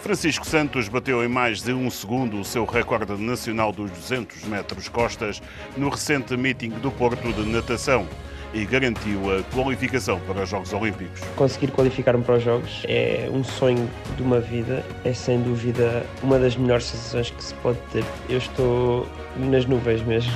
[0.00, 4.88] Francisco Santos bateu em mais de um segundo o seu recorde nacional dos 200 metros
[4.88, 5.42] costas
[5.76, 8.06] no recente meeting do Porto de Natação
[8.54, 11.20] e garantiu a qualificação para os Jogos Olímpicos.
[11.36, 16.38] Conseguir qualificar-me para os Jogos é um sonho de uma vida, é sem dúvida uma
[16.38, 18.04] das melhores sensações que se pode ter.
[18.28, 19.06] Eu estou
[19.36, 20.32] nas nuvens mesmo.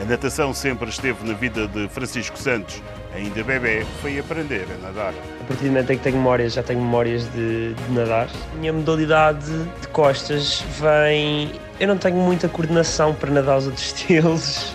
[0.00, 2.82] A natação sempre esteve na vida de Francisco Santos.
[3.14, 5.14] Ainda bebê foi aprender a nadar.
[5.40, 8.28] A partir do momento em que tenho memórias, já tenho memórias de, de nadar.
[8.52, 9.46] A minha modalidade
[9.80, 11.52] de costas vem.
[11.78, 14.74] Eu não tenho muita coordenação para nadar os outros estilos.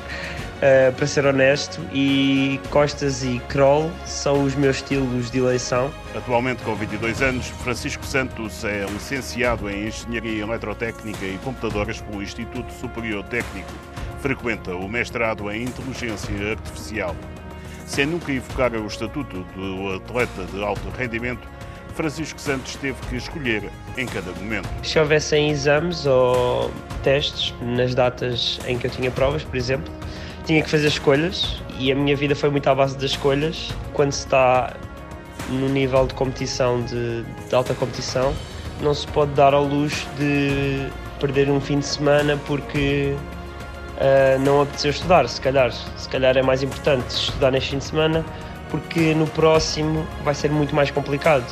[0.58, 5.92] Uh, para ser honesto, e costas e crawl são os meus estilos de eleição.
[6.16, 12.73] Atualmente, com 22 anos, Francisco Santos é licenciado em Engenharia Eletrotécnica e Computadoras pelo Instituto
[12.73, 13.72] Superior Técnico.
[14.20, 17.16] Frequenta o mestrado em Inteligência Artificial.
[17.86, 21.48] Sem nunca invocar o estatuto do atleta de alto rendimento,
[21.98, 24.68] Francisco Santos teve que escolher em cada momento.
[24.84, 26.72] Se houvessem exames ou
[27.03, 29.92] testes nas datas em que eu tinha provas, por exemplo,
[30.48, 33.70] tinha que fazer escolhas e a minha vida foi muito à base das escolhas.
[33.94, 34.73] Quando se está
[35.50, 38.34] no nível de competição, de, de alta competição,
[38.81, 40.88] não se pode dar ao luxo de
[41.20, 43.14] perder um fim de semana porque
[43.98, 45.28] uh, não apeteceu estudar.
[45.28, 48.25] Se calhar, se calhar é mais importante estudar neste fim de semana
[48.70, 51.45] porque no próximo vai ser muito mais complicado.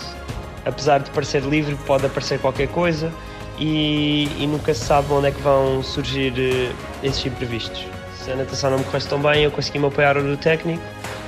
[0.66, 3.12] Apesar de parecer livre, pode aparecer qualquer coisa
[3.60, 7.95] e, e nunca se sabe onde é que vão surgir uh, esses imprevistos.
[8.26, 10.82] Se a natação não me corresse tão bem, eu consegui me apoiar no técnico.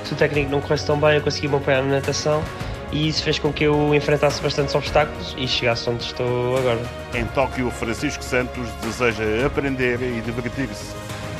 [0.04, 2.42] Se o técnico não corresse tão bem, eu consegui me apoiar na natação.
[2.90, 6.80] E isso fez com que eu enfrentasse bastantes obstáculos e chegasse onde estou agora.
[7.14, 10.92] Em Tóquio, Francisco Santos deseja aprender e divertir-se,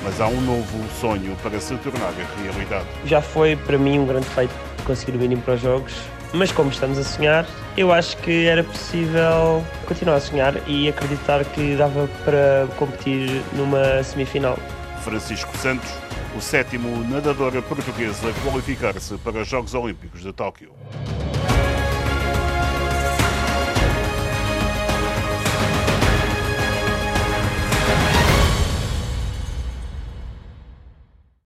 [0.04, 2.86] mas há um novo sonho para se tornar realidade.
[3.04, 4.54] Já foi para mim um grande feito
[4.84, 5.94] conseguir o mínimo para os Jogos,
[6.32, 7.44] mas como estamos a sonhar,
[7.76, 14.04] eu acho que era possível continuar a sonhar e acreditar que dava para competir numa
[14.04, 14.56] semifinal.
[14.98, 15.90] Francisco Santos,
[16.36, 20.72] o sétimo nadador português a qualificar-se para os Jogos Olímpicos de Tóquio.